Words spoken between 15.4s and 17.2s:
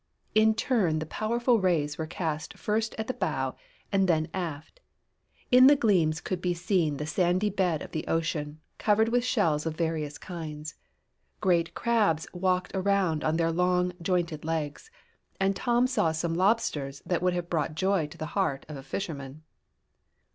Tom saw some lobsters